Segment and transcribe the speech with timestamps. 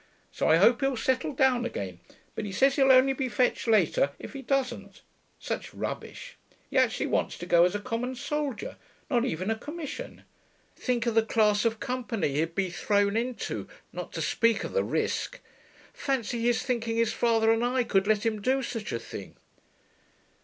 [0.31, 1.99] So I hope he'll settle down again.
[2.33, 5.03] But he says he'll only be fetched later if he doesn't;
[5.37, 6.37] such rubbish.
[6.71, 8.77] He actually wants to go as a common soldier,
[9.11, 10.23] not even a commission.
[10.75, 14.83] Think of the class of company he'd be thrown into, not to speak of the
[14.83, 15.39] risk.
[15.93, 19.35] Fancy his thinking his father and I could let him do such a thing.'